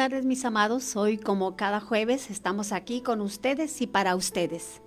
[0.00, 4.80] tardes mis amados, hoy como cada jueves estamos aquí con ustedes y para ustedes,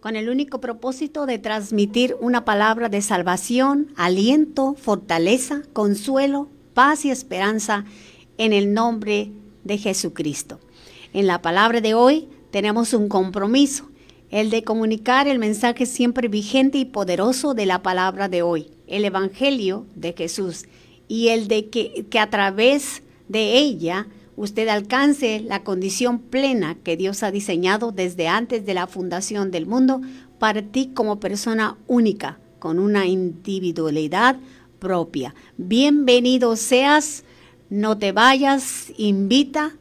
[0.00, 7.10] con el único propósito de transmitir una palabra de salvación, aliento, fortaleza, consuelo, paz y
[7.10, 7.84] esperanza
[8.38, 9.30] en el nombre
[9.64, 10.58] de Jesucristo.
[11.12, 13.90] En la palabra de hoy tenemos un compromiso,
[14.30, 19.04] el de comunicar el mensaje siempre vigente y poderoso de la palabra de hoy, el
[19.04, 20.64] Evangelio de Jesús,
[21.08, 26.96] y el de que, que a través de ella usted alcance la condición plena que
[26.96, 30.00] Dios ha diseñado desde antes de la fundación del mundo
[30.38, 34.36] para ti como persona única, con una individualidad
[34.78, 35.34] propia.
[35.56, 37.24] Bienvenido seas,
[37.70, 39.76] no te vayas, invita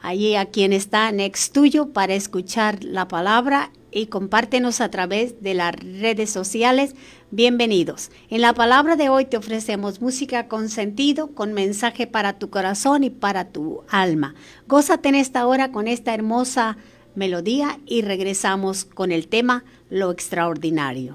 [0.00, 5.54] allí a quien está next tuyo para escuchar la palabra y compártenos a través de
[5.54, 6.94] las redes sociales.
[7.30, 8.10] Bienvenidos.
[8.28, 13.04] En la palabra de hoy te ofrecemos música con sentido, con mensaje para tu corazón
[13.04, 14.34] y para tu alma.
[14.68, 16.76] Gózate en esta hora con esta hermosa
[17.14, 21.14] melodía y regresamos con el tema Lo extraordinario.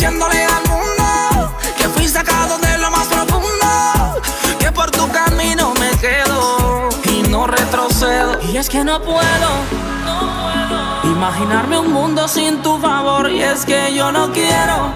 [0.00, 4.22] diciéndole al mundo que fui sacado de lo más profundo.
[4.58, 8.40] Que por tu camino me quedo y no retrocedo.
[8.50, 9.50] Y es que no puedo.
[11.04, 14.94] Imaginarme un mundo sin tu favor y es que yo no quiero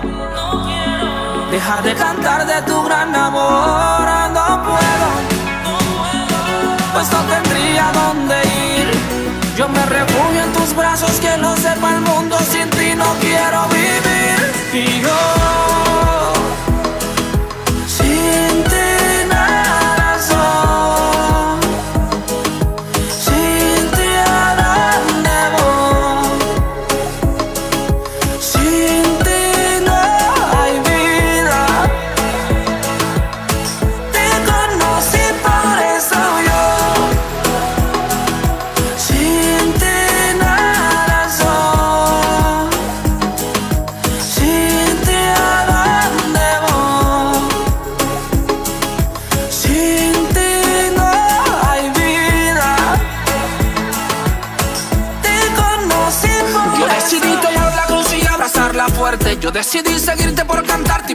[1.50, 5.08] dejar de cantar de tu gran amor, no puedo,
[6.94, 8.36] pues no tendría dónde
[8.78, 8.90] ir.
[9.54, 13.66] Yo me refugio en tus brazos, que lo sepa el mundo, sin ti no quiero
[13.68, 14.13] vivir.
[14.74, 15.93] Y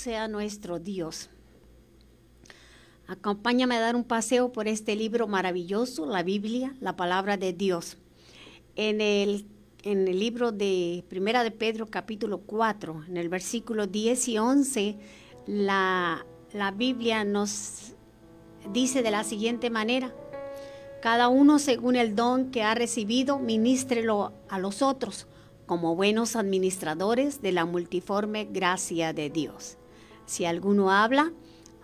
[0.00, 1.28] sea nuestro Dios.
[3.06, 7.98] Acompáñame a dar un paseo por este libro maravilloso, la Biblia, la palabra de Dios.
[8.76, 9.44] En el,
[9.82, 14.96] en el libro de Primera de Pedro, capítulo 4, en el versículo 10 y 11,
[15.46, 16.24] la,
[16.54, 17.92] la Biblia nos
[18.72, 20.14] dice de la siguiente manera,
[21.02, 25.26] cada uno según el don que ha recibido, ministrelo a los otros
[25.66, 29.76] como buenos administradores de la multiforme gracia de Dios.
[30.30, 31.32] Si alguno habla,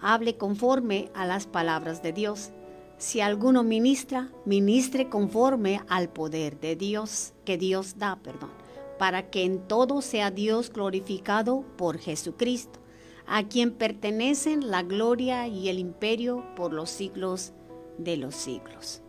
[0.01, 2.51] hable conforme a las palabras de Dios.
[2.97, 8.53] Si alguno ministra, ministre conforme al poder de Dios, que Dios da, perdón,
[9.01, 12.79] para que en todo sea Dios glorificado por Jesucristo,
[13.27, 17.53] a quien pertenecen la gloria y el imperio por los siglos
[17.99, 19.03] de los siglos.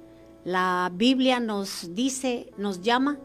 [0.45, 3.19] La Biblia nos dice, nos llama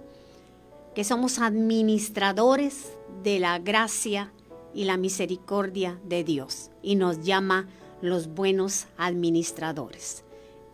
[0.94, 2.92] que somos administradores
[3.22, 4.30] de la gracia
[4.74, 7.68] y la misericordia de Dios y nos llama
[8.00, 10.24] los buenos administradores.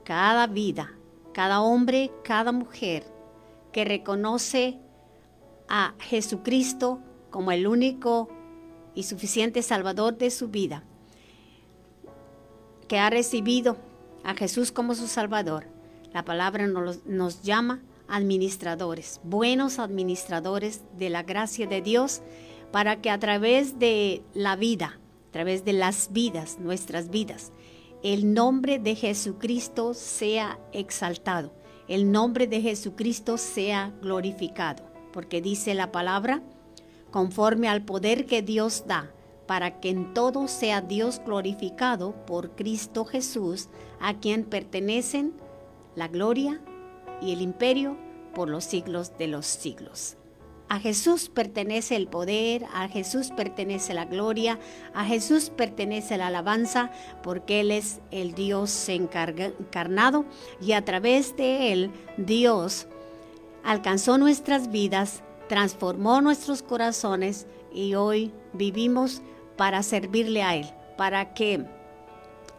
[0.05, 0.93] Cada vida,
[1.33, 3.05] cada hombre, cada mujer
[3.73, 4.79] que reconoce
[5.69, 7.01] a Jesucristo
[7.31, 8.29] como el único
[8.95, 10.83] y suficiente Salvador de su vida,
[12.89, 13.77] que ha recibido
[14.25, 15.67] a Jesús como su Salvador,
[16.13, 22.23] la palabra nos, nos llama administradores, buenos administradores de la gracia de Dios,
[22.73, 24.99] para que a través de la vida,
[25.29, 27.53] a través de las vidas, nuestras vidas,
[28.03, 31.53] el nombre de Jesucristo sea exaltado,
[31.89, 36.43] el nombre de Jesucristo sea glorificado, porque dice la palabra,
[37.11, 39.11] conforme al poder que Dios da,
[39.47, 43.69] para que en todo sea Dios glorificado por Cristo Jesús,
[43.99, 45.33] a quien pertenecen
[45.97, 46.61] la gloria,
[47.21, 47.97] y el imperio
[48.35, 50.17] por los siglos de los siglos.
[50.69, 54.59] A Jesús pertenece el poder, a Jesús pertenece la gloria,
[54.93, 56.91] a Jesús pertenece la alabanza,
[57.23, 60.27] porque Él es el Dios encarnado
[60.61, 62.87] y a través de Él Dios
[63.65, 69.23] alcanzó nuestras vidas, transformó nuestros corazones y hoy vivimos
[69.57, 70.67] para servirle a Él,
[70.99, 71.65] para que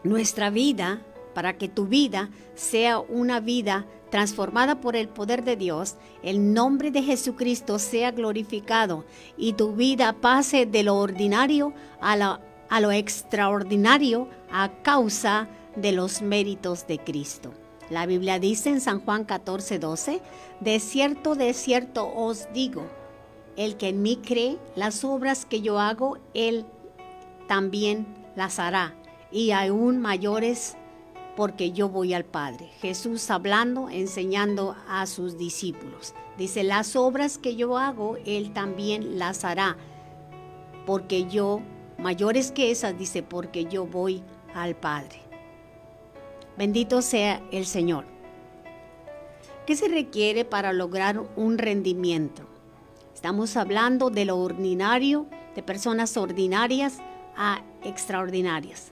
[0.03, 1.03] nuestra vida,
[1.35, 6.91] para que tu vida sea una vida transformada por el poder de Dios, el nombre
[6.91, 9.05] de Jesucristo sea glorificado
[9.37, 16.87] y tu vida pase de lo ordinario a, lo extraordinario a causa de los méritos
[16.87, 17.53] de Cristo.
[17.89, 20.21] La Biblia dice en San Juan 14, 12,
[20.59, 22.85] de cierto, de cierto os digo,
[23.55, 26.65] el que en mí cree, las obras que yo hago, él
[27.47, 28.95] también las hará,
[29.31, 30.77] y aún mayores
[31.39, 32.69] porque yo voy al Padre.
[32.81, 36.13] Jesús hablando, enseñando a sus discípulos.
[36.37, 39.77] Dice, las obras que yo hago, Él también las hará,
[40.85, 41.61] porque yo,
[41.97, 44.21] mayores que esas, dice, porque yo voy
[44.53, 45.21] al Padre.
[46.57, 48.03] Bendito sea el Señor.
[49.65, 52.41] ¿Qué se requiere para lograr un rendimiento?
[53.15, 56.97] Estamos hablando de lo ordinario, de personas ordinarias
[57.37, 58.91] a extraordinarias.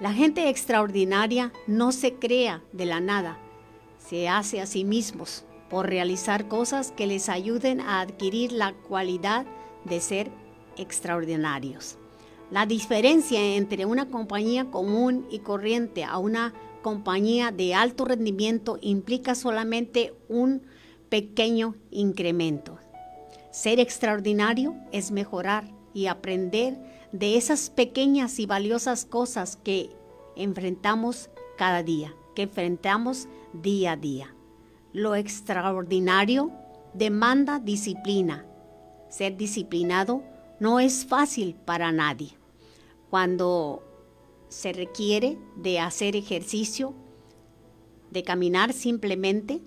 [0.00, 3.36] La gente extraordinaria no se crea de la nada,
[3.98, 9.44] se hace a sí mismos por realizar cosas que les ayuden a adquirir la cualidad
[9.84, 10.30] de ser
[10.76, 11.98] extraordinarios.
[12.52, 19.34] La diferencia entre una compañía común y corriente a una compañía de alto rendimiento implica
[19.34, 20.62] solamente un
[21.08, 22.78] pequeño incremento.
[23.50, 26.78] Ser extraordinario es mejorar y aprender
[27.12, 29.90] de esas pequeñas y valiosas cosas que
[30.36, 34.34] enfrentamos cada día, que enfrentamos día a día.
[34.92, 36.52] Lo extraordinario
[36.94, 38.46] demanda disciplina.
[39.08, 40.22] Ser disciplinado
[40.60, 42.30] no es fácil para nadie.
[43.10, 43.82] Cuando
[44.48, 46.94] se requiere de hacer ejercicio,
[48.10, 49.60] de caminar simplemente,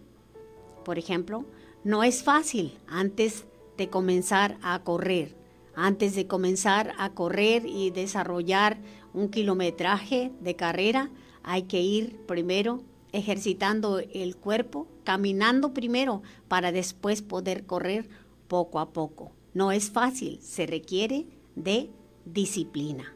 [0.84, 1.46] por ejemplo,
[1.84, 3.46] no es fácil antes
[3.78, 5.41] de comenzar a correr
[5.76, 8.78] antes de comenzar a correr y desarrollar
[9.14, 11.10] un kilometraje de carrera,
[11.44, 18.10] hay que ir primero ejercitando el cuerpo, caminando primero para después poder correr
[18.48, 19.32] poco a poco.
[19.54, 21.26] No es fácil, se requiere
[21.56, 21.90] de
[22.26, 23.14] disciplina.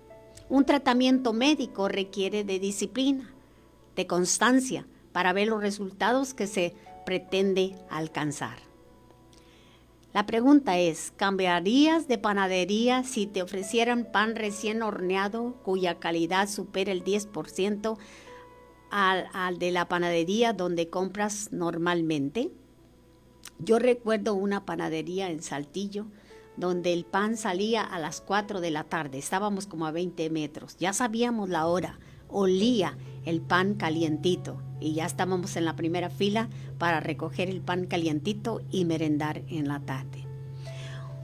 [0.50, 3.34] Un tratamiento médico requiere de disciplina,
[3.96, 6.74] de constancia, para ver los resultados que se
[7.06, 8.65] pretende alcanzar.
[10.16, 16.94] La pregunta es, ¿cambiarías de panadería si te ofrecieran pan recién horneado cuya calidad supera
[16.94, 17.98] el 10%
[18.92, 22.50] al, al de la panadería donde compras normalmente?
[23.60, 26.06] Yo recuerdo una panadería en Saltillo
[26.56, 30.78] donde el pan salía a las 4 de la tarde, estábamos como a 20 metros,
[30.78, 32.00] ya sabíamos la hora,
[32.36, 37.86] olía el pan calientito y ya estábamos en la primera fila para recoger el pan
[37.86, 40.28] calientito y merendar en la tarde.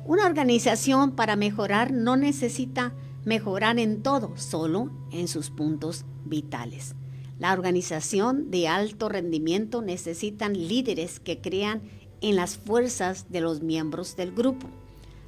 [0.06, 2.94] Una organización para mejorar no necesita
[3.26, 6.96] mejorar en todo, solo en sus puntos vitales.
[7.40, 11.82] La organización de alto rendimiento necesitan líderes que crean
[12.22, 14.68] en las fuerzas de los miembros del grupo.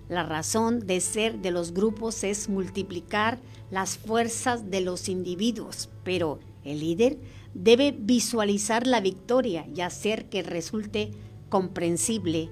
[0.09, 3.39] La razón de ser de los grupos es multiplicar
[3.73, 7.17] las fuerzas de los individuos, pero el líder
[7.55, 11.11] debe visualizar la victoria y hacer que resulte
[11.49, 12.51] comprensible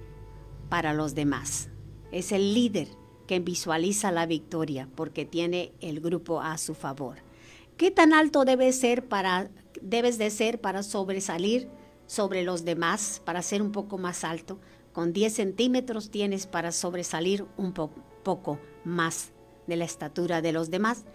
[0.67, 1.69] para los demás.
[2.11, 2.87] Es el líder
[3.27, 7.17] que visualiza la victoria porque tiene el grupo a su favor.
[7.77, 11.67] ¿Qué tan alto debe ser para, debes de ser para sobresalir
[12.07, 14.57] sobre los demás, para ser un poco más alto?
[14.91, 19.33] Con 10 centímetros tienes para sobresalir un poco más
[19.68, 21.06] de la estatura de los demás.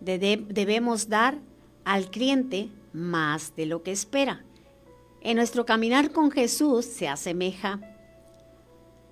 [0.00, 1.38] debemos dar
[1.84, 4.44] al cliente más de lo que espera.
[5.20, 7.80] En nuestro caminar con Jesús se asemeja,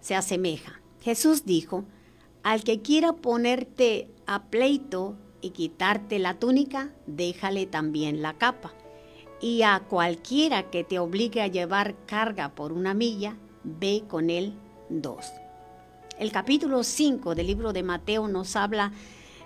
[0.01, 0.81] se asemeja.
[1.01, 1.85] Jesús dijo,
[2.43, 8.73] al que quiera ponerte a pleito y quitarte la túnica, déjale también la capa.
[9.41, 14.55] Y a cualquiera que te obligue a llevar carga por una milla, ve con él
[14.89, 15.27] dos.
[16.21, 18.93] El capítulo 5 del libro de Mateo nos habla,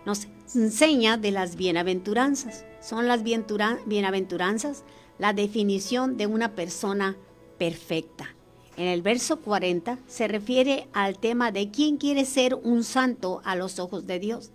[0.04, 0.26] nos
[0.56, 4.82] enseña de las bienaventuranzas son las bienaventuranzas
[5.20, 7.16] la definición de una persona
[7.58, 8.34] perfecta.
[8.76, 13.54] En el verso 40 se refiere al tema de quién quiere ser un santo a
[13.54, 14.50] los ojos de Dios.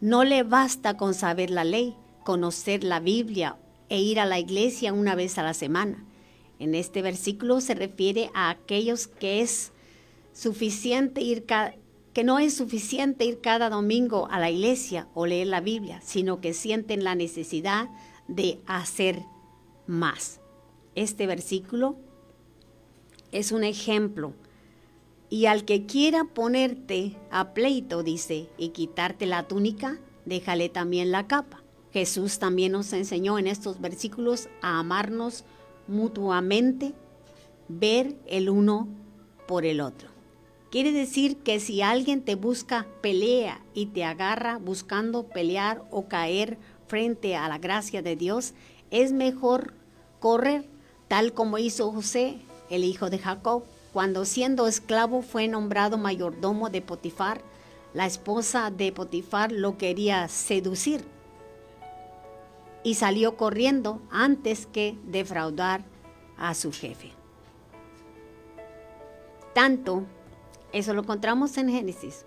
[0.00, 1.94] No le basta con saber la ley,
[2.24, 3.58] conocer la Biblia
[3.90, 6.02] e ir a la iglesia una vez a la semana.
[6.58, 9.72] En este versículo se refiere a aquellos que es
[10.38, 11.46] suficiente ir
[12.12, 16.40] que no es suficiente ir cada domingo a la iglesia o leer la Biblia, sino
[16.40, 17.88] que sienten la necesidad
[18.28, 19.24] de hacer
[19.88, 20.40] más.
[20.94, 21.96] Este versículo
[23.32, 24.32] es un ejemplo.
[25.28, 31.26] Y al que quiera ponerte a pleito, dice, y quitarte la túnica, déjale también la
[31.26, 31.64] capa.
[31.92, 35.44] Jesús también nos enseñó en estos versículos a amarnos
[35.88, 36.94] mutuamente,
[37.66, 38.86] ver el uno
[39.48, 40.17] por el otro.
[40.70, 46.58] Quiere decir que si alguien te busca pelea y te agarra buscando pelear o caer
[46.86, 48.52] frente a la gracia de Dios,
[48.90, 49.72] es mejor
[50.20, 50.68] correr,
[51.08, 56.82] tal como hizo José, el hijo de Jacob, cuando siendo esclavo fue nombrado mayordomo de
[56.82, 57.40] Potifar.
[57.94, 61.02] La esposa de Potifar lo quería seducir
[62.82, 65.82] y salió corriendo antes que defraudar
[66.36, 67.12] a su jefe.
[69.54, 70.04] Tanto
[70.72, 72.24] eso lo encontramos en Génesis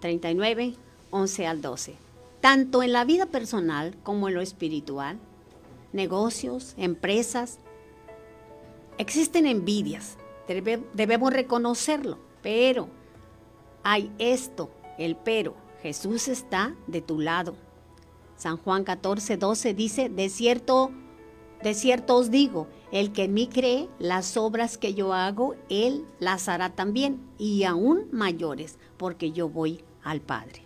[0.00, 0.80] 39, ah,
[1.10, 1.94] 11 al 12.
[2.40, 5.18] Tanto en la vida personal como en lo espiritual,
[5.92, 7.58] negocios, empresas,
[8.98, 10.16] existen envidias.
[10.94, 12.88] debemos reconocerlo, pero
[13.82, 15.54] hay esto, el pero.
[15.82, 17.54] Jesús está de tu lado.
[18.36, 20.90] San Juan 14, 12 dice, de cierto,
[21.66, 26.04] de cierto os digo, el que en mí cree, las obras que yo hago, él
[26.20, 30.62] las hará también, y aún mayores, porque yo voy al Padre.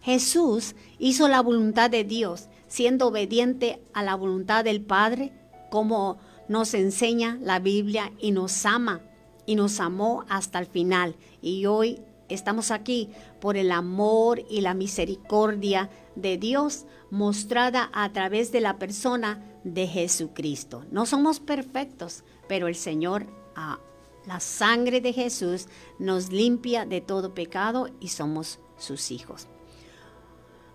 [0.00, 5.32] Jesús hizo la voluntad de Dios, siendo obediente a la voluntad del Padre,
[5.72, 9.00] como nos enseña la Biblia, y nos ama,
[9.44, 11.16] y nos amó hasta el final.
[11.42, 18.52] Y hoy estamos aquí por el amor y la misericordia de Dios mostrada a través
[18.52, 20.84] de la persona de Jesucristo.
[20.90, 23.78] No somos perfectos, pero el Señor, a
[24.26, 29.48] la sangre de Jesús, nos limpia de todo pecado y somos sus hijos.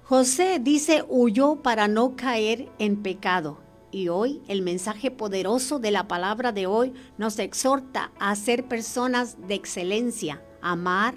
[0.04, 3.60] José dice, huyó para no caer en pecado.
[3.92, 9.38] Y hoy el mensaje poderoso de la palabra de hoy nos exhorta a ser personas
[9.48, 11.14] de excelencia, amar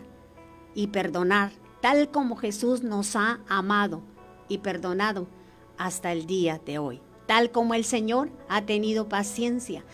[0.75, 4.03] y perdonar, tal como Jesús nos ha amado
[4.49, 5.27] y perdonado
[5.79, 9.85] hasta el día de hoy tal como el Señor ha tenido paciencia,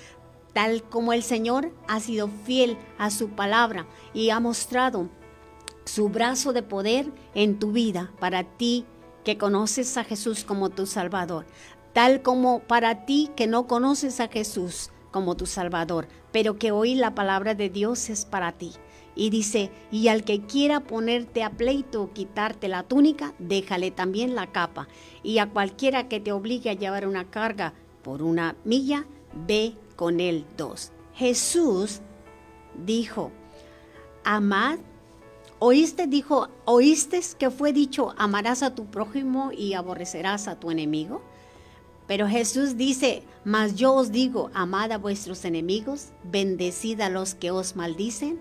[0.53, 5.09] tal como el Señor ha sido fiel a su palabra y ha mostrado
[5.85, 8.87] su brazo de poder en tu vida para ti
[9.25, 11.47] que conoces a Jesús como tu Salvador,
[11.93, 16.95] tal como para ti que no conoces a Jesús, como tu Salvador, pero que hoy
[16.95, 18.73] la palabra de Dios es para ti.
[19.15, 24.35] Y dice, y al que quiera ponerte a pleito o quitarte la túnica, déjale también
[24.35, 24.89] la capa.
[25.23, 29.07] Y a cualquiera que te obligue a llevar una carga por una milla,
[29.47, 30.93] ve con él dos.
[31.15, 32.01] Jesús
[32.85, 33.31] dijo,
[34.25, 34.79] amad,
[35.59, 41.23] oíste, dijo, oíste que fue dicho, amarás a tu prójimo y aborrecerás a tu enemigo.
[42.07, 47.51] Pero Jesús dice, mas yo os digo, amad a vuestros enemigos, bendecid a los que
[47.51, 48.41] os maldicen,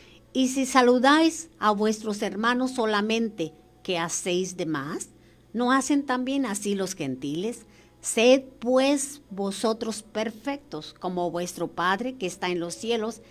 [0.33, 5.09] Y si saludáis a vuestros hermanos solamente, ¿qué hacéis de más?
[5.53, 7.65] ¿No hacen también así los gentiles?
[7.99, 13.21] Sed pues vosotros perfectos, como vuestro Padre que está en los cielos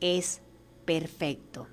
[0.00, 0.40] es
[0.84, 1.66] perfecto.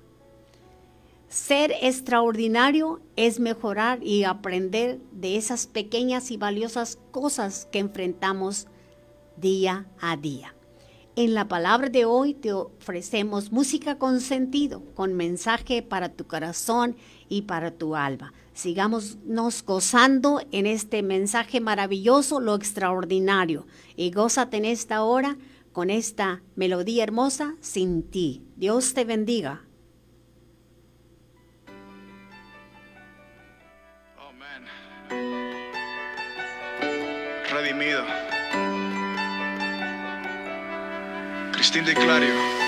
[1.28, 8.66] Ser extraordinario es mejorar y aprender de esas pequeñas y valiosas cosas que enfrentamos
[9.36, 10.54] día a día.
[11.20, 16.94] En la palabra de hoy te ofrecemos música con sentido, con mensaje para tu corazón
[17.28, 18.32] y para tu alma.
[18.54, 23.66] Sigamos nos gozando en este mensaje maravilloso, lo extraordinario.
[23.96, 25.36] Y gózate en esta hora
[25.72, 28.44] con esta melodía hermosa sin ti.
[28.54, 29.64] Dios te bendiga.
[37.50, 38.27] Redimido.
[41.58, 42.67] Cristín de Clario.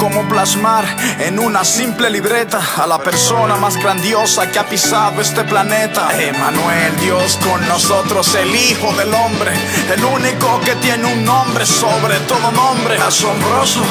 [0.00, 0.86] Cómo plasmar
[1.18, 6.08] en una simple libreta a la persona más grandiosa que ha pisado este planeta.
[6.18, 9.52] Emanuel, Dios con nosotros, el Hijo del Hombre,
[9.94, 13.82] el único que tiene un nombre sobre todo nombre, asombroso,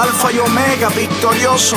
[0.00, 1.76] Alfa y Omega, victorioso.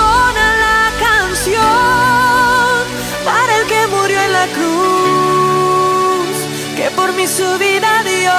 [4.47, 6.35] Cruz
[6.75, 8.33] que por mí su vida dio,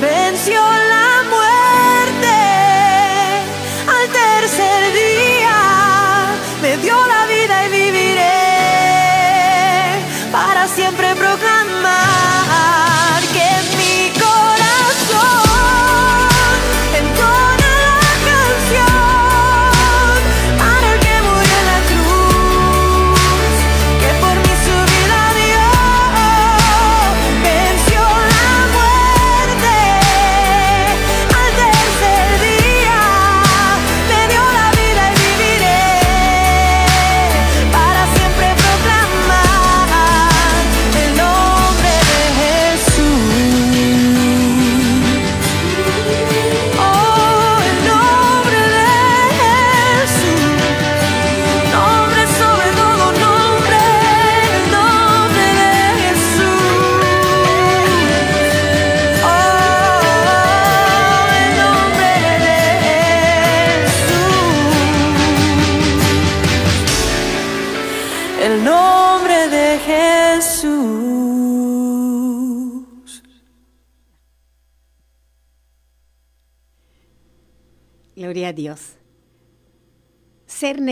[0.00, 1.13] venció la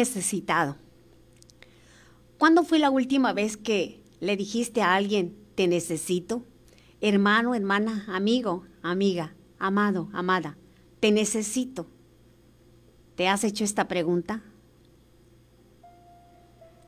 [0.03, 0.77] necesitado.
[2.37, 6.45] ¿Cuándo fue la última vez que le dijiste a alguien, te necesito?
[7.01, 10.59] Hermano, hermana, amigo, amiga, amado, amada,
[10.99, 11.87] te necesito.
[13.15, 14.43] ¿Te has hecho esta pregunta?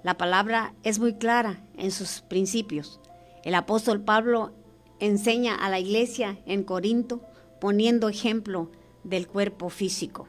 [0.02, 3.00] La palabra es muy clara en sus principios.
[3.44, 4.52] El apóstol Pablo
[4.98, 7.22] enseña a la iglesia en Corinto
[7.60, 8.72] poniendo ejemplo
[9.04, 10.26] del cuerpo físico.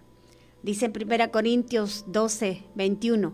[0.66, 3.34] Dice en 1 Corintios 12, 21,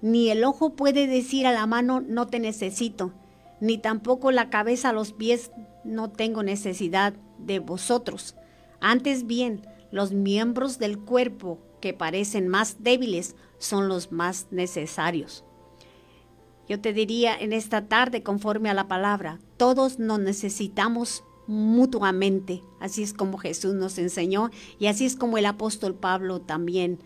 [0.00, 3.12] ni el ojo puede decir a la mano no te necesito,
[3.60, 5.52] ni tampoco la cabeza a los pies
[5.84, 8.34] no tengo necesidad de vosotros.
[8.80, 15.44] Antes bien, los miembros del cuerpo que parecen más débiles son los más necesarios.
[16.68, 22.62] Yo te diría en esta tarde, conforme a la palabra, todos nos necesitamos mutuamente.
[22.80, 26.98] Así es como Jesús nos enseñó y así es como el apóstol Pablo también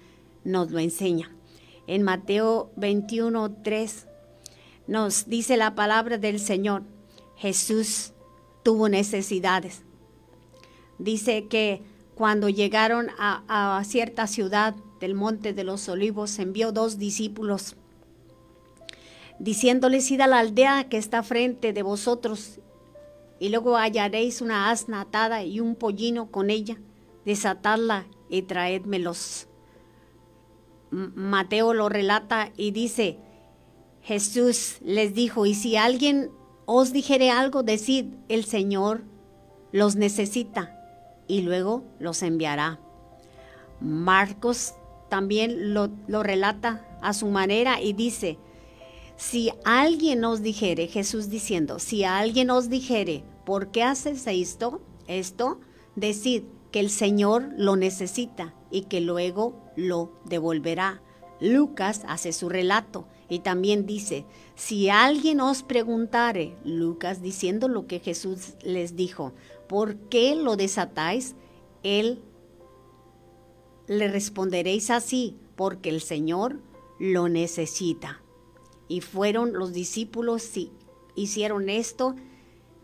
[0.45, 1.31] nos lo enseña.
[1.87, 4.07] En Mateo 21, 3
[4.87, 6.83] nos dice la palabra del Señor,
[7.37, 8.13] Jesús
[8.63, 9.83] tuvo necesidades.
[10.99, 11.83] Dice que
[12.15, 17.77] cuando llegaron a, a cierta ciudad del Monte de los Olivos, envió dos discípulos
[19.39, 22.61] diciéndoles, id a la aldea que está frente de vosotros
[23.39, 26.79] y luego hallaréis una asna atada y un pollino con ella,
[27.25, 29.49] desatadla y traédmelos.
[30.91, 33.19] Mateo lo relata y dice,
[34.03, 36.31] Jesús les dijo, y si alguien
[36.65, 39.03] os dijere algo, decid, el Señor
[39.73, 40.73] los necesita
[41.27, 42.81] y luego los enviará.
[43.81, 44.75] Marcos
[45.11, 48.39] también lo, lo relata a su manera y dice,
[49.17, 54.81] si alguien os dijere, Jesús diciendo, si alguien os dijere, ¿por qué haces esto?
[55.07, 55.61] Esto,
[55.95, 61.03] decid que el Señor lo necesita y que luego lo devolverá.
[61.41, 68.01] Lucas hace su relato y también dice, si alguien os preguntare, Lucas diciendo lo que
[68.01, 69.33] Jesús les dijo,
[69.69, 71.35] ¿por qué lo desatáis?
[71.83, 72.23] Él
[73.87, 76.61] le responderéis así, porque el Señor
[76.99, 78.23] lo necesita.
[78.89, 80.71] Y fueron los discípulos y
[81.15, 82.15] hicieron esto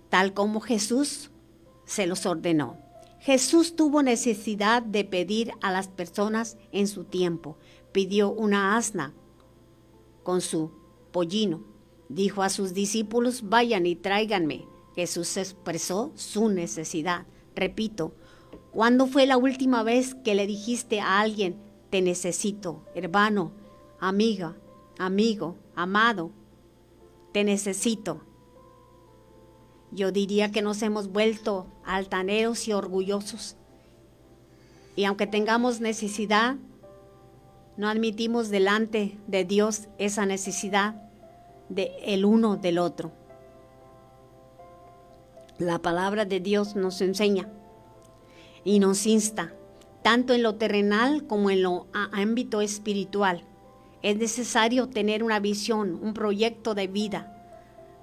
[0.08, 1.30] tal como Jesús
[1.84, 2.76] se los ordenó.
[3.18, 7.56] Jesús tuvo necesidad de pedir a las personas en su tiempo.
[7.92, 9.14] Pidió una asna
[10.22, 10.72] con su
[11.12, 11.62] pollino.
[12.08, 14.66] Dijo a sus discípulos, vayan y tráiganme.
[14.94, 17.26] Jesús expresó su necesidad.
[17.54, 18.12] Repito,
[18.70, 21.56] ¿cuándo fue la última vez que le dijiste a alguien,
[21.90, 23.52] te necesito, hermano,
[24.00, 24.56] amiga,
[24.98, 26.30] amigo, amado,
[27.32, 28.20] te necesito.
[29.90, 33.56] Yo diría que nos hemos vuelto altaneros y orgullosos.
[34.96, 36.56] Y aunque tengamos necesidad,
[37.76, 40.94] no admitimos delante de Dios esa necesidad
[41.68, 43.12] de el uno del otro.
[45.58, 47.48] La palabra de Dios nos enseña
[48.64, 49.54] y nos insta,
[50.02, 53.44] tanto en lo terrenal como en lo ámbito espiritual,
[54.02, 57.36] es necesario tener una visión, un proyecto de vida.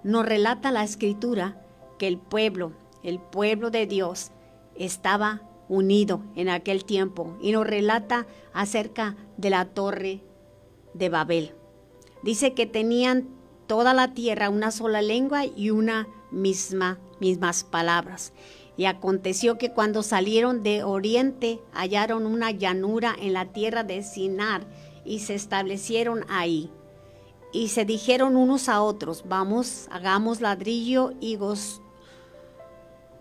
[0.03, 1.61] Nos relata la escritura
[1.97, 2.71] que el pueblo,
[3.03, 4.31] el pueblo de Dios,
[4.75, 10.21] estaba unido en aquel tiempo y nos relata acerca de la torre
[10.93, 11.53] de Babel.
[12.23, 13.27] Dice que tenían
[13.67, 18.33] toda la tierra una sola lengua y una misma mismas palabras.
[18.77, 24.65] Y aconteció que cuando salieron de oriente hallaron una llanura en la tierra de Sinar
[25.09, 26.69] y se establecieron ahí.
[27.51, 31.81] Y se dijeron unos a otros, vamos, hagamos ladrillo y goz,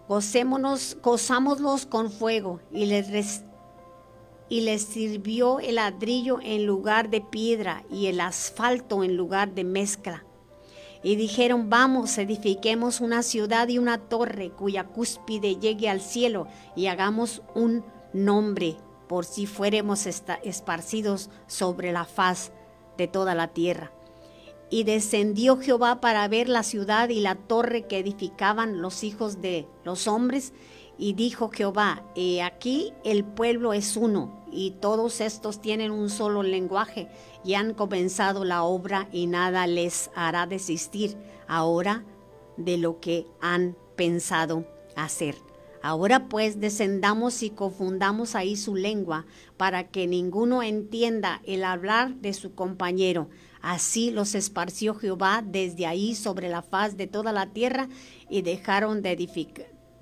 [0.07, 2.61] gocémonos, gozámoslos con fuego.
[2.71, 3.43] Y les,
[4.51, 9.65] y les sirvió el ladrillo en lugar de piedra y el asfalto en lugar de
[9.65, 10.27] mezcla.
[11.03, 16.89] Y dijeron, vamos, edifiquemos una ciudad y una torre cuya cúspide llegue al cielo y
[16.89, 18.77] hagamos un nombre
[19.09, 22.53] por si fuéramos esparcidos sobre la faz
[22.97, 23.91] de toda la tierra.
[24.71, 29.67] Y descendió Jehová para ver la ciudad y la torre que edificaban los hijos de
[29.83, 30.53] los hombres.
[30.99, 36.43] Y dijo Jehová, he aquí el pueblo es uno, y todos estos tienen un solo
[36.43, 37.09] lenguaje,
[37.45, 41.17] y han comenzado la obra, y nada les hará desistir
[41.47, 42.05] ahora
[42.57, 44.67] de lo que han pensado
[44.97, 45.48] hacer.
[45.83, 52.33] Ahora pues descendamos y confundamos ahí su lengua, para que ninguno entienda el hablar de
[52.33, 53.29] su compañero.
[53.61, 57.89] Así los esparció Jehová desde ahí sobre la faz de toda la tierra
[58.29, 59.13] y dejaron de,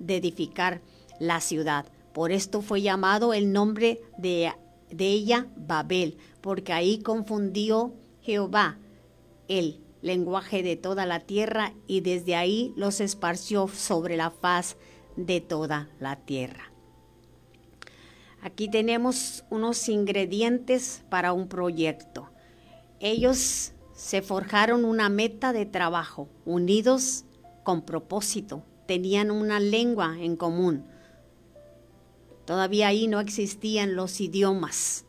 [0.07, 0.81] edificar,
[1.19, 1.85] la ciudad.
[2.13, 4.51] Por esto fue llamado el nombre de
[4.89, 8.77] de ella Babel, porque ahí confundió Jehová
[9.47, 14.77] el lenguaje de toda la tierra y desde ahí los esparció sobre la faz
[15.17, 16.71] de toda la tierra.
[18.41, 22.29] Aquí tenemos unos ingredientes para un proyecto.
[22.99, 27.25] Ellos se forjaron una meta de trabajo, unidos
[27.63, 30.85] con propósito, tenían una lengua en común.
[32.45, 35.03] Todavía ahí no existían los idiomas.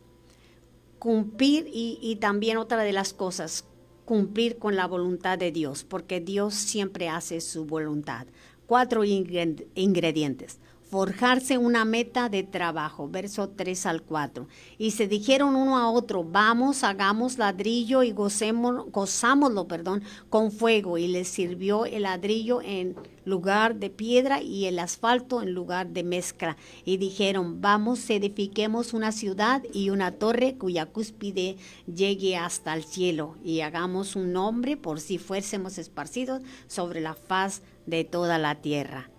[0.99, 3.65] Cumplir y, y también otra de las cosas,
[4.05, 8.27] cumplir con la voluntad de Dios, porque Dios siempre hace su voluntad.
[8.69, 14.49] Cuatro ingredientes forjarse una meta de trabajo, verso 3 al 4.
[14.79, 20.97] Y se dijeron uno a otro, vamos, hagamos ladrillo y gocemos, gozámoslo, perdón, con fuego.
[20.99, 26.05] Y les sirvió el ladrillo en lugar de piedra y el asfalto en lugar de
[26.05, 26.57] mezcla.
[26.85, 31.57] Y dijeron, vamos, edifiquemos una ciudad y una torre cuya cúspide
[31.93, 37.61] llegue hasta el cielo y hagamos un nombre por si fuésemos esparcidos sobre la faz
[37.89, 39.11] de toda la tierra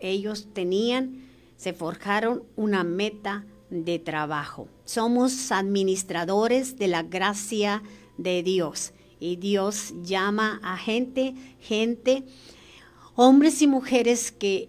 [0.00, 1.24] ellos tenían,
[1.56, 4.68] se forjaron una meta de trabajo.
[4.84, 7.82] Somos administradores de la gracia
[8.18, 12.24] de Dios y Dios llama a gente, gente,
[13.14, 14.68] hombres y mujeres que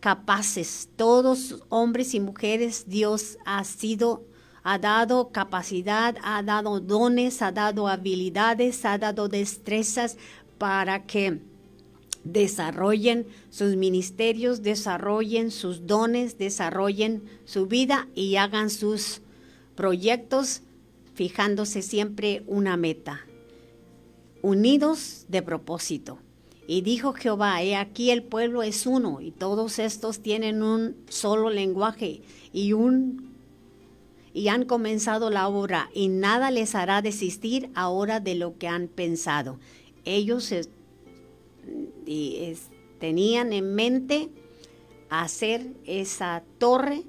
[0.00, 4.24] capaces, todos hombres y mujeres, Dios ha sido,
[4.62, 10.16] ha dado capacidad, ha dado dones, ha dado habilidades, ha dado destrezas
[10.58, 11.40] para que
[12.32, 19.20] desarrollen sus ministerios, desarrollen sus dones, desarrollen su vida y hagan sus
[19.74, 20.62] proyectos
[21.14, 23.20] fijándose siempre una meta,
[24.42, 26.18] unidos de propósito.
[26.68, 31.48] Y dijo Jehová, he aquí el pueblo es uno y todos estos tienen un solo
[31.48, 33.36] lenguaje y un
[34.34, 38.88] y han comenzado la obra y nada les hará desistir ahora de lo que han
[38.88, 39.58] pensado.
[40.04, 40.52] Ellos
[42.04, 42.54] y
[42.98, 44.28] tenían en mente
[45.10, 47.04] hacer esa torre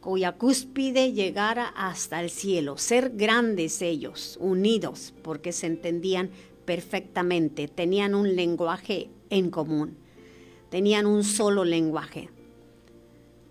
[0.00, 6.30] cuya cúspide llegara hasta el cielo, ser grandes ellos, unidos, porque se entendían
[6.64, 9.96] perfectamente, tenían un lenguaje en común,
[10.70, 12.30] tenían un solo lenguaje.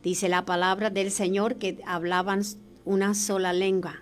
[0.04, 2.42] Dice la palabra del Señor que hablaban
[2.86, 4.02] una sola lengua.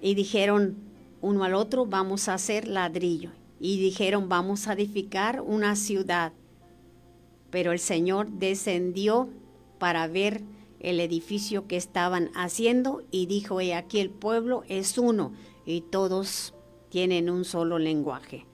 [0.00, 0.76] Y dijeron,
[1.22, 3.30] uno al otro, vamos a hacer ladrillo.
[3.58, 6.32] Y dijeron, vamos a edificar una ciudad.
[7.50, 9.30] Pero el Señor descendió
[9.78, 10.42] para ver
[10.80, 15.32] el edificio que estaban haciendo y dijo, he aquí el pueblo es uno
[15.64, 16.54] y todos
[16.88, 18.46] tienen un solo lenguaje.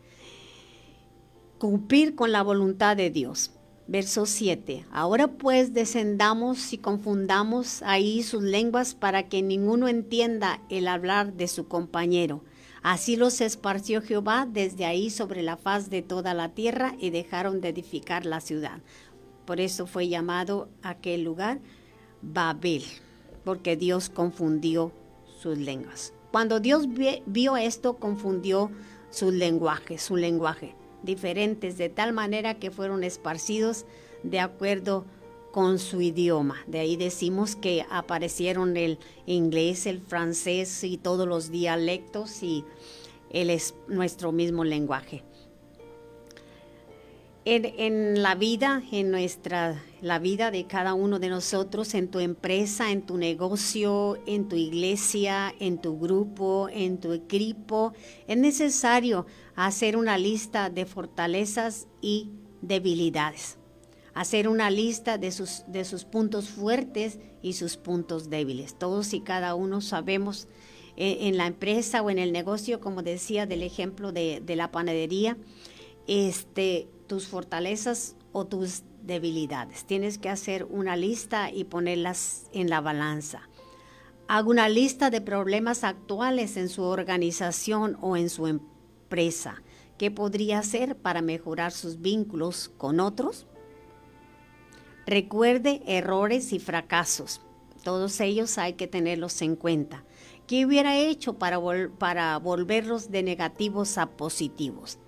[1.58, 3.52] Cumplir con la voluntad de Dios.
[3.86, 4.84] Verso 7.
[4.92, 11.48] Ahora pues descendamos y confundamos ahí sus lenguas para que ninguno entienda el hablar de
[11.48, 12.42] su compañero
[12.82, 17.60] Así los esparció Jehová desde ahí sobre la faz de toda la tierra y dejaron
[17.60, 18.80] de edificar la ciudad.
[19.44, 21.60] Por eso fue llamado aquel lugar
[22.22, 22.84] Babel,
[23.44, 24.92] porque Dios confundió
[25.40, 26.12] sus lenguas.
[26.30, 26.86] Cuando Dios
[27.26, 28.70] vio esto, confundió
[29.10, 33.86] sus lenguajes, su lenguaje, diferentes, de tal manera que fueron esparcidos
[34.22, 35.06] de acuerdo
[35.52, 36.56] con su idioma.
[36.66, 42.64] De ahí decimos que aparecieron el inglés, el francés y todos los dialectos y
[43.30, 45.24] él es nuestro mismo lenguaje.
[47.50, 52.92] En, la vida, en nuestra, la vida de cada uno de nosotros, en tu empresa,
[52.92, 57.94] en tu negocio, en tu iglesia, en tu grupo, en tu equipo,
[58.26, 59.24] es necesario
[59.56, 62.28] hacer una lista de fortalezas y
[62.60, 63.56] debilidades
[64.18, 68.76] hacer una lista de sus, de sus puntos fuertes y sus puntos débiles.
[68.76, 70.48] Todos y cada uno sabemos
[70.96, 75.36] eh, en la empresa o en el negocio, como decía del ejemplo de, la panadería,
[76.08, 79.84] este, tus fortalezas o tus debilidades.
[79.84, 83.48] Tienes que hacer una lista y ponerlas en la balanza.
[84.26, 89.62] Haga una lista de problemas actuales en su organización o en su empresa.
[89.96, 93.46] ¿Qué podría hacer para mejorar sus vínculos con otros?
[95.08, 97.40] Recuerde errores y fracasos.
[97.82, 100.04] Todos ellos hay que tenerlos en cuenta.
[100.46, 101.56] ¿Qué hubiera hecho para,
[102.36, 104.98] volverlos de negativos a positivos?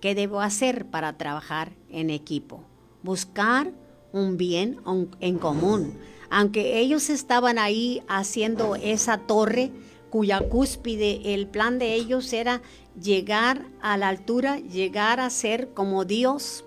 [0.00, 2.62] ¿Qué debo hacer para trabajar en equipo?
[3.02, 3.72] Buscar
[4.12, 4.80] un bien
[5.18, 5.98] en común.
[6.30, 9.72] Aunque ellos estaban ahí haciendo esa torre
[10.08, 12.62] cuya cúspide, el plan de ellos era
[13.02, 16.64] llegar a la altura, llegar a ser como Dios,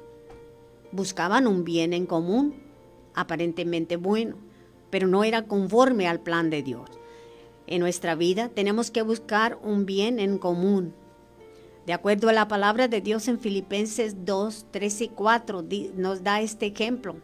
[0.91, 2.69] buscaban un bien en común
[3.15, 4.35] aparentemente bueno.
[4.91, 6.89] pero no era conforme al plan de Dios.
[7.65, 10.93] En nuestra vida tenemos que buscar un bien en común.
[11.85, 16.41] De acuerdo a la palabra de Dios en Filipenses 2, 3 y 4, nos da
[16.41, 17.15] este ejemplo.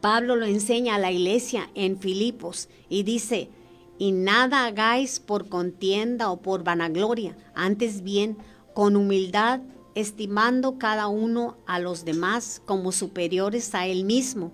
[0.00, 3.50] Pablo lo enseña a la iglesia en Filipos y dice,
[3.98, 8.38] y nada hagáis por contienda o por vanagloria, antes bien
[8.74, 9.60] con humildad,
[9.94, 14.50] estimando cada uno a los demás como superiores a él mismo,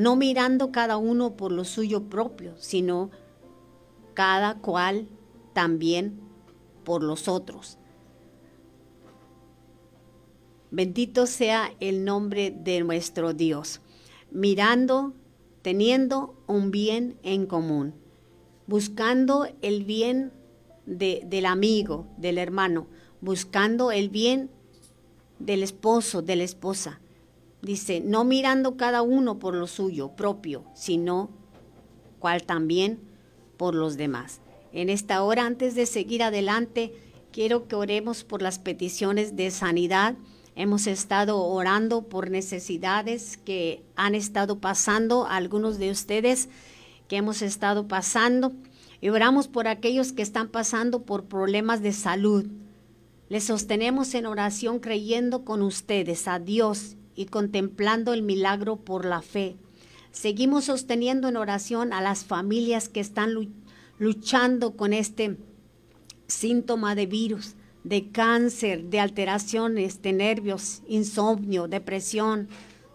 [0.00, 3.10] no mirando cada uno por lo suyo propio, sino
[4.14, 5.06] cada cual
[5.52, 6.18] también
[6.84, 7.76] por los otros.
[10.70, 13.82] Bendito sea el nombre de nuestro Dios,
[14.30, 15.12] mirando,
[15.60, 17.92] teniendo un bien en común,
[18.66, 20.32] buscando el bien
[20.86, 22.86] del amigo, del hermano,
[23.20, 24.50] buscando el bien
[25.38, 27.00] del esposo, de la esposa.
[27.62, 31.30] Dice, no mirando cada uno por lo suyo propio, sino
[32.18, 33.00] cual también
[33.56, 34.40] por los demás.
[34.72, 36.94] En esta hora, antes de seguir adelante,
[37.32, 40.14] quiero que oremos por las peticiones de sanidad.
[40.54, 46.48] Hemos estado orando por necesidades que han estado pasando algunos de ustedes,
[47.08, 48.52] que hemos estado pasando.
[49.00, 52.46] Y oramos por aquellos que están pasando por problemas de salud
[53.30, 59.22] les sostenemos en oración creyendo con ustedes a Dios y contemplando el milagro por la
[59.22, 59.56] fe.
[60.12, 63.34] Seguimos sosteniendo en oración a las familias que están
[63.98, 65.36] luchando con este
[66.26, 72.48] síntoma de virus, de cáncer, de alteraciones de nervios, insomnio, depresión,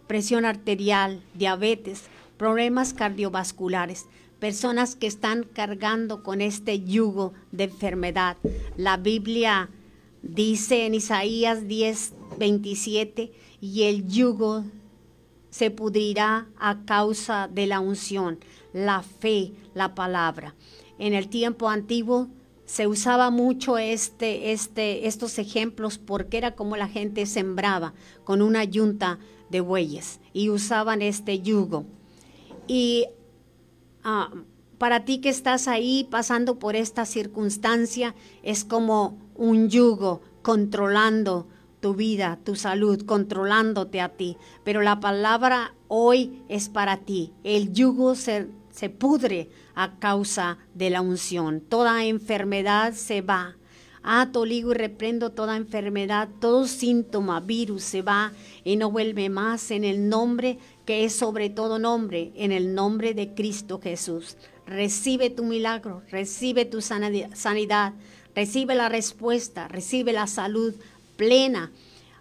[0.08, 2.04] presión arterial, diabetes,
[2.38, 4.06] problemas cardiovasculares,
[4.40, 8.38] personas que están cargando con este yugo de enfermedad.
[8.76, 9.70] La Biblia
[10.28, 13.32] Dice en Isaías 10, 27,
[13.66, 14.64] y el yugo
[15.50, 18.40] se pudrirá a causa de la unción,
[18.74, 20.54] la fe, la palabra.
[21.00, 22.28] En el tiempo antiguo
[22.66, 28.64] se usaba mucho este, este, estos ejemplos porque era como la gente sembraba con una
[28.64, 29.18] yunta
[29.50, 31.86] de bueyes y usaban este yugo.
[32.68, 33.08] Y
[34.04, 34.32] ah,
[34.78, 41.48] para ti que estás ahí pasando por esta circunstancia, es como un yugo controlando
[41.86, 44.38] tu vida, tu salud, controlándote a ti.
[44.64, 47.32] Pero la palabra hoy es para ti.
[47.44, 51.62] El yugo se, se pudre a causa de la unción.
[51.62, 53.56] Toda enfermedad se va.
[54.02, 58.32] Ato, ligo y reprendo toda enfermedad, todo síntoma, virus se va
[58.64, 60.58] y no vuelve más en el nombre
[60.88, 64.38] que es sobre todo nombre, en el nombre de Cristo Jesús.
[64.66, 67.94] Recibe tu milagro, recibe tu sanidad,
[68.36, 70.76] Recibe la respuesta, recibe la salud
[71.16, 71.72] plena.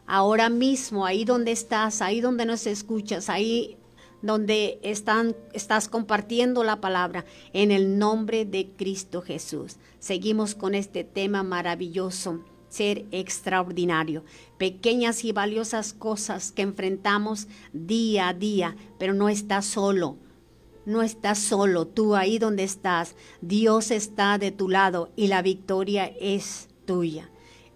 [0.06, 3.76] Ahora mismo, ahí donde estás, ahí donde nos escuchas, ahí
[4.24, 9.76] donde están, estás compartiendo la palabra, en el nombre de Cristo Jesús.
[9.98, 12.40] Seguimos con este tema maravilloso,
[12.70, 14.24] ser extraordinario.
[14.56, 20.16] Pequeñas y valiosas cosas que enfrentamos día a día, pero no estás solo.
[20.86, 23.16] No estás solo, tú ahí donde estás.
[23.42, 27.30] Dios está de tu lado y la victoria es tuya.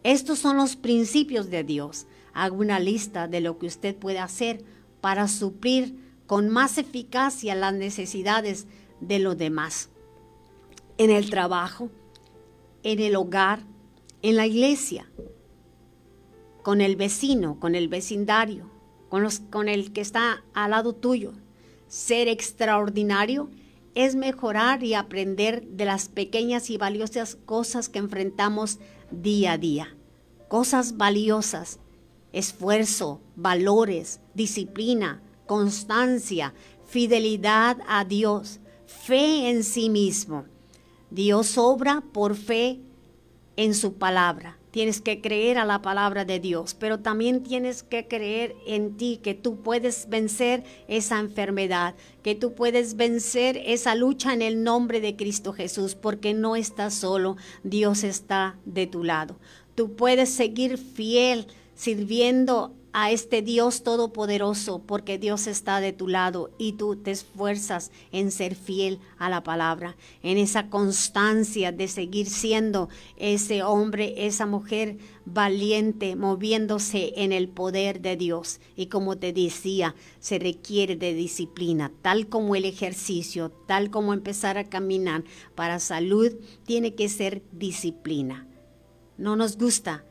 [0.08, 2.06] Estos son los principios de Dios.
[2.32, 4.64] Hago una lista de lo que usted puede hacer
[5.02, 5.96] para suplir
[6.26, 8.66] con más eficacia las necesidades
[9.02, 9.90] de los demás.
[10.96, 11.90] En el trabajo,
[12.84, 13.60] en el hogar,
[14.22, 15.06] en la iglesia,
[16.62, 18.70] con el vecino, con el vecindario,
[19.10, 21.34] con, los, con el que está al lado tuyo,
[21.86, 23.50] ser extraordinario
[23.94, 28.78] es mejorar y aprender de las pequeñas y valiosas cosas que enfrentamos
[29.10, 29.97] día a día.
[30.48, 31.78] Cosas valiosas,
[32.32, 36.54] esfuerzo, valores, disciplina, constancia,
[36.86, 40.44] fidelidad a Dios, fe en sí mismo.
[41.10, 42.80] Dios obra por fe
[43.56, 44.57] en su palabra.
[44.78, 49.18] Tienes que creer a la palabra de Dios, pero también tienes que creer en ti,
[49.20, 55.00] que tú puedes vencer esa enfermedad, que tú puedes vencer esa lucha en el nombre
[55.00, 59.40] de Cristo Jesús, porque no estás solo, Dios está de tu lado.
[59.74, 61.48] Tú puedes seguir fiel
[61.78, 67.92] sirviendo a este Dios todopoderoso, porque Dios está de tu lado y tú te esfuerzas
[68.10, 74.46] en ser fiel a la palabra, en esa constancia de seguir siendo ese hombre, esa
[74.46, 78.58] mujer valiente, moviéndose en el poder de Dios.
[78.74, 84.58] Y como te decía, se requiere de disciplina, tal como el ejercicio, tal como empezar
[84.58, 85.22] a caminar
[85.54, 88.48] para salud, tiene que ser disciplina.
[89.16, 90.04] No nos gusta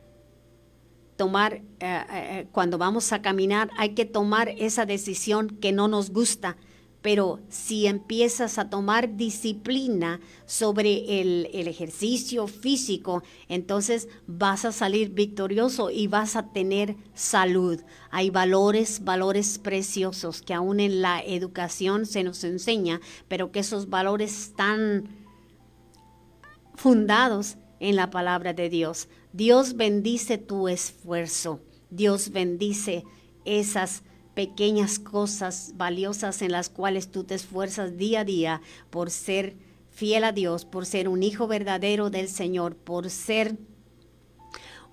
[1.18, 6.10] tomar, eh, eh, cuando vamos a caminar, hay que tomar esa decisión que no nos
[6.10, 6.56] gusta,
[7.02, 15.10] pero si empiezas a tomar disciplina sobre el, el, ejercicio físico, entonces vas a salir
[15.10, 17.80] victorioso y vas a tener salud.
[18.10, 23.90] Hay valores, valores preciosos que aún en la educación se nos enseña, pero que esos
[23.90, 25.08] valores están
[26.74, 29.08] fundados en la palabra de Dios.
[29.32, 31.60] Dios bendice tu esfuerzo.
[31.90, 33.04] Dios bendice
[33.44, 34.02] esas
[34.34, 39.56] pequeñas cosas valiosas en las cuales tú te esfuerzas día a día por ser
[39.90, 43.56] fiel a Dios, por ser un hijo verdadero del Señor, por ser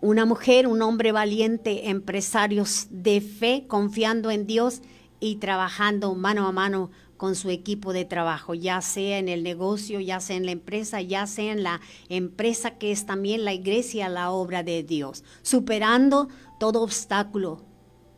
[0.01, 4.81] una mujer, un hombre valiente, empresarios de fe, confiando en Dios
[5.19, 9.99] y trabajando mano a mano con su equipo de trabajo, ya sea en el negocio,
[9.99, 14.09] ya sea en la empresa, ya sea en la empresa que es también la iglesia,
[14.09, 16.27] la obra de Dios, superando
[16.59, 17.65] todo obstáculo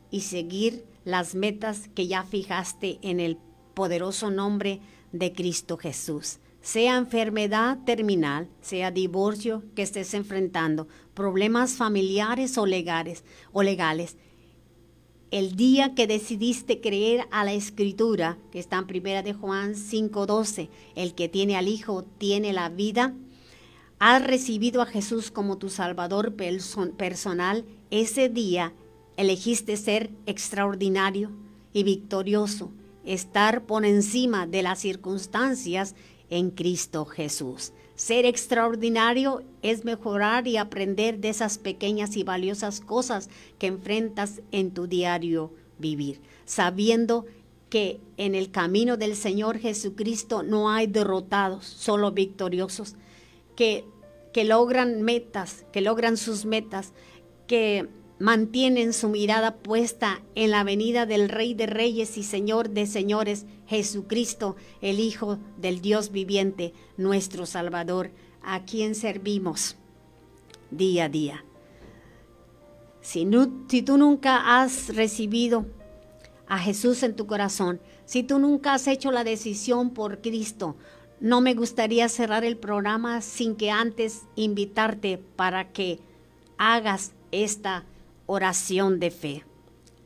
[0.09, 3.37] y seguir las metas que ya fijaste en el
[3.73, 4.81] poderoso nombre
[5.11, 6.39] de Cristo Jesús.
[6.61, 13.23] Sea enfermedad terminal, sea divorcio que estés enfrentando, problemas familiares o legales,
[13.53, 14.17] o legales.
[15.29, 20.69] El día que decidiste creer a la escritura, que está en primera de Juan 5:12,
[20.95, 23.13] el que tiene al Hijo tiene la vida,
[23.99, 28.73] has recibido a Jesús como tu Salvador personal, ese día
[29.17, 31.31] elegiste ser extraordinario
[31.73, 32.71] y victorioso,
[33.03, 35.93] estar por encima de las circunstancias
[36.29, 37.73] en Cristo Jesús.
[37.97, 43.27] Ser extraordinario es mejorar y aprender de esas pequeñas y valiosas cosas
[43.57, 47.25] que enfrentas en tu diario vivir, sabiendo
[47.71, 52.93] que en el camino del Señor Jesucristo no hay derrotados, solo victoriosos,
[53.55, 53.83] que,
[54.31, 56.93] que logran metas, que logran sus metas,
[57.47, 57.89] que
[58.19, 63.45] mantienen su mirada puesta en la venida del Rey de Reyes y Señor de Señores,
[63.67, 68.11] Jesucristo, el Hijo del Dios viviente, nuestro Salvador,
[68.41, 69.75] a quien servimos
[70.71, 71.45] día a día.
[73.01, 73.27] Si,
[73.69, 75.65] si tú nunca has recibido
[76.47, 80.75] a Jesús en tu corazón, si tú nunca has hecho la decisión por Cristo,
[81.19, 85.99] no me gustaría cerrar el programa sin que antes invitarte para que
[86.57, 87.85] hagas esta
[88.27, 89.43] oración de fe.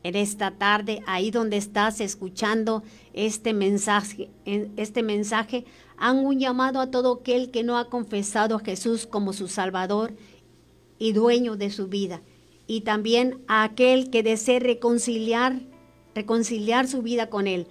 [0.02, 5.64] En esta tarde, ahí donde estás escuchando este mensaje, este mensaje,
[5.96, 10.14] han un llamado a todo aquel que no ha confesado a Jesús como su Salvador
[10.98, 12.22] y dueño de su vida,
[12.66, 15.60] y también a aquel que desee reconciliar,
[16.14, 17.68] reconciliar su vida con Él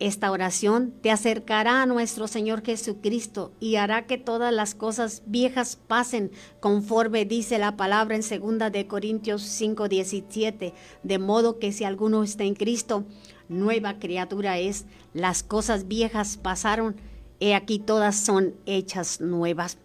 [0.00, 5.76] esta oración te acercará a nuestro Señor Jesucristo y hará que todas las cosas viejas
[5.88, 6.30] pasen
[6.60, 10.72] conforme dice la palabra en 2 de Corintios 5:17,
[11.02, 13.04] de modo que si alguno está en Cristo,
[13.48, 16.94] nueva criatura es, las cosas viejas pasaron,
[17.40, 19.78] he aquí todas son hechas nuevas.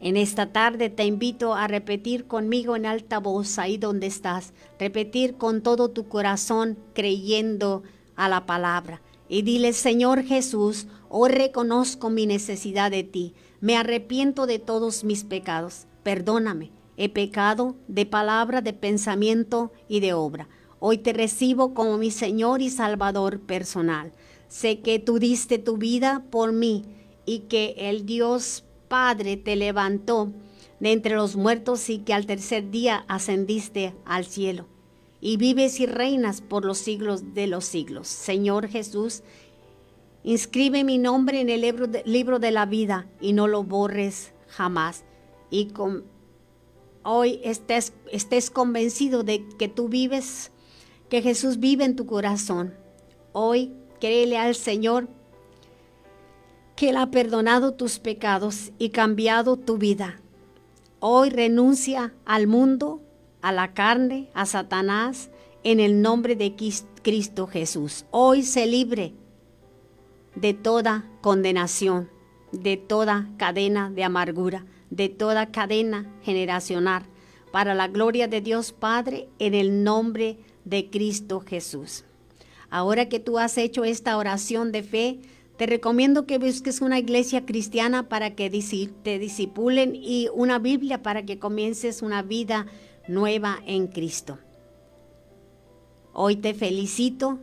[0.00, 5.36] En esta tarde te invito a repetir conmigo en alta voz ahí donde estás, repetir
[5.36, 7.82] con todo tu corazón creyendo
[8.16, 9.00] a la palabra.
[9.28, 15.24] Y dile, Señor Jesús, hoy reconozco mi necesidad de ti, me arrepiento de todos mis
[15.24, 20.48] pecados, perdóname, he pecado de palabra, de pensamiento y de obra.
[20.78, 24.12] Hoy te recibo como mi Señor y Salvador personal.
[24.48, 26.84] Sé que tú diste tu vida por mí
[27.24, 30.30] y que el Dios Padre te levantó
[30.80, 34.66] de entre los muertos y que al tercer día ascendiste al cielo
[35.24, 38.08] y vives y reinas por los siglos de los siglos.
[38.08, 39.22] Señor Jesús,
[40.22, 45.02] inscribe mi nombre en el libro de, la vida y no lo borres jamás.
[45.48, 46.04] Y con,
[47.04, 50.52] hoy estés, estés convencido de que tú vives,
[51.08, 52.74] que Jesús vive en tu corazón.
[53.32, 55.08] Hoy créele al Señor
[56.76, 60.20] que Él ha perdonado tus pecados y cambiado tu vida.
[61.00, 63.00] Hoy renuncia al mundo,
[63.44, 65.28] a la carne, a Satanás,
[65.64, 66.54] en el nombre de
[67.02, 68.06] Cristo Jesús.
[68.10, 69.12] Hoy se libre
[70.34, 72.08] de toda condenación,
[72.52, 77.02] de toda cadena de amargura, de toda cadena generacional,
[77.52, 82.04] para la gloria de Dios Padre, en el nombre de Cristo Jesús.
[82.70, 85.18] Ahora que tú has hecho esta oración de fe,
[85.58, 88.48] te recomiendo que busques una iglesia cristiana para que
[89.02, 92.66] te disipulen y una Biblia para que comiences una vida
[93.08, 94.38] nueva en Cristo.
[96.12, 97.38] Hoy te felicito.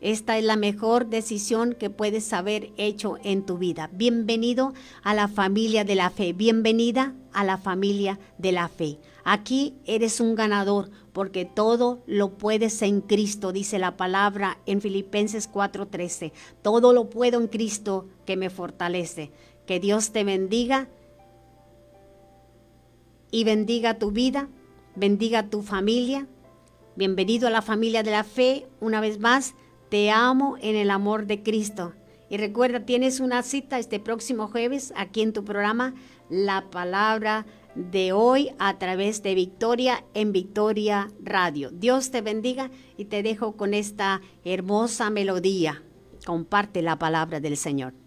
[0.00, 3.88] Esta es la mejor decisión que puedes haber hecho en tu vida.
[3.90, 6.34] Bienvenido a la familia de la fe.
[6.34, 8.98] Bienvenida a la familia de la fe.
[9.24, 15.48] Aquí eres un ganador porque todo lo puedes en Cristo, dice la palabra en Filipenses
[15.50, 16.32] 4:13.
[16.60, 19.30] Todo lo puedo en Cristo que me fortalece.
[19.64, 20.88] Que Dios te bendiga
[23.30, 24.50] y bendiga tu vida,
[24.96, 26.26] bendiga tu familia.
[26.96, 28.66] Bienvenido a la familia de la fe.
[28.80, 29.54] Una vez más,
[29.88, 31.94] te amo en el amor de Cristo.
[32.30, 35.94] Y recuerda, tienes una cita este próximo jueves aquí en tu programa,
[36.30, 41.70] La Palabra de hoy a través de Victoria en Victoria Radio.
[41.70, 45.82] Dios te bendiga y te dejo con esta hermosa melodía.
[46.24, 48.03] Comparte la palabra del Señor.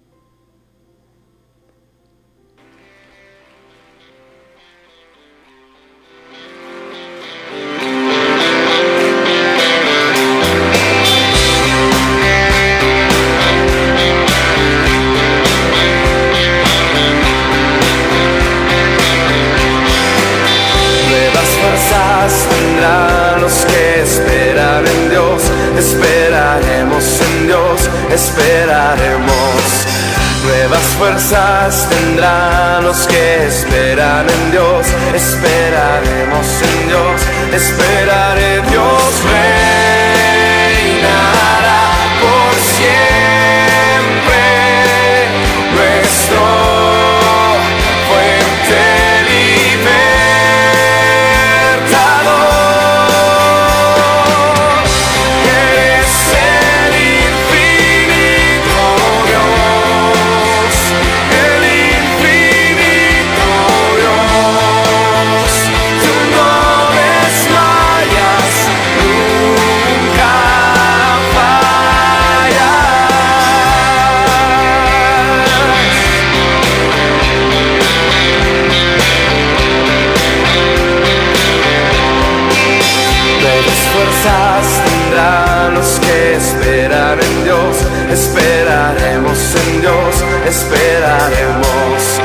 [90.48, 92.22] Esperaremos.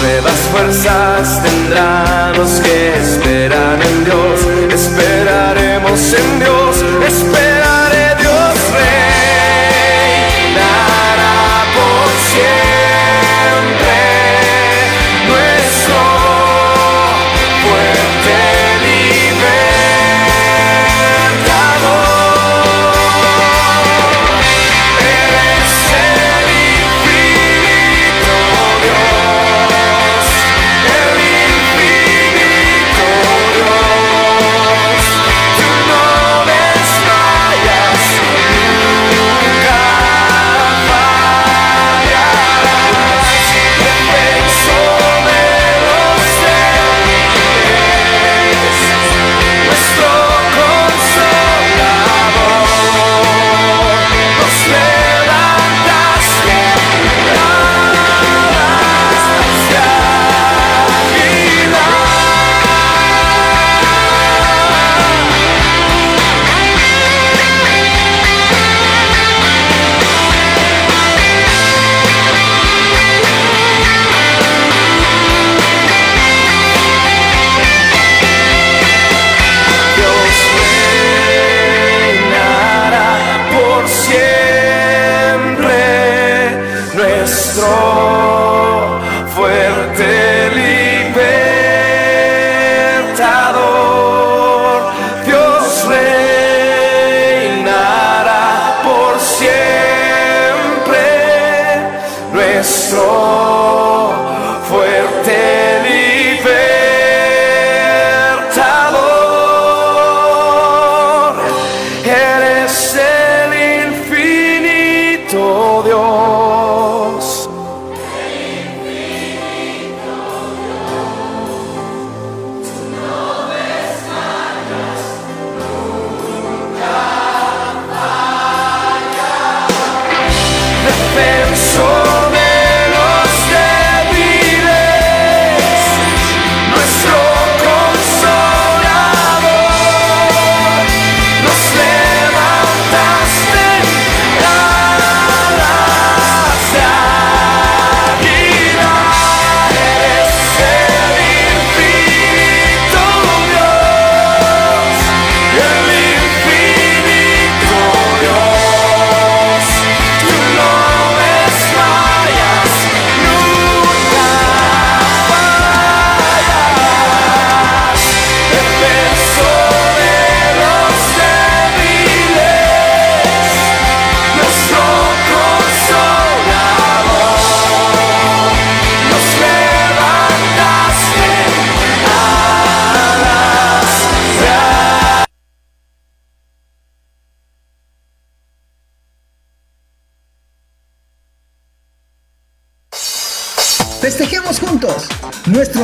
[0.00, 4.40] Nuevas fuerzas tendrán los que esperan en Dios.
[4.72, 7.45] Esperaremos en Dios, esperaré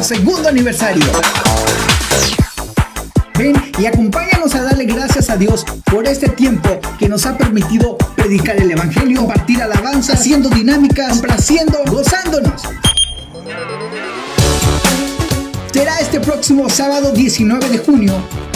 [0.03, 1.05] segundo aniversario.
[3.39, 7.97] Ven y acompáñanos a darle gracias a Dios por este tiempo que nos ha permitido
[8.17, 12.63] predicar el Evangelio, compartir alabanza, haciendo dinámicas, complaciendo, gozándonos.
[15.73, 18.15] Será este próximo sábado 19 de junio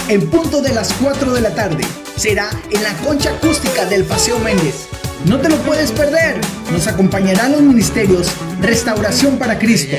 [0.09, 1.85] en punto de las 4 de la tarde.
[2.17, 4.89] Será en la concha acústica del Paseo Méndez.
[5.25, 6.37] No te lo puedes perder.
[6.71, 8.29] Nos acompañarán los ministerios
[8.61, 9.97] Restauración para Cristo.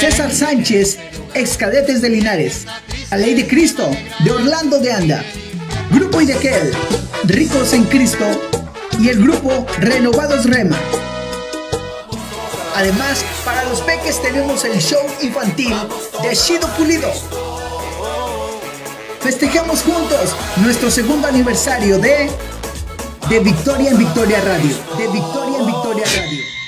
[0.00, 0.98] César Sánchez,
[1.34, 2.66] ex cadetes de Linares.
[3.10, 5.24] La Ley de Cristo, de Orlando de Anda.
[5.90, 6.72] Grupo Idequel,
[7.24, 8.24] Ricos en Cristo.
[8.98, 10.78] Y el grupo Renovados Rema.
[12.76, 15.74] Además, para los peques tenemos el show infantil
[16.22, 17.10] de Shido Pulido.
[19.20, 22.30] Festejemos juntos nuestro segundo aniversario de,
[23.28, 24.70] de Victoria en Victoria Radio.
[24.96, 26.59] De Victoria en Victoria Radio.